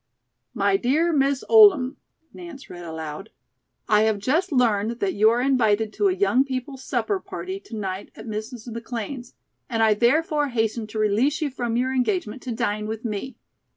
[0.55, 1.97] "'MY DEAR MISS OLDHAM,'"
[2.33, 3.29] Nance read aloud.
[3.87, 7.75] "'I have just learned that you are invited to a young people's supper party to
[7.75, 8.65] night at Mrs.
[8.71, 9.35] McLean's,
[9.69, 13.35] and I therefore hasten to release you from your engagement to dine with me.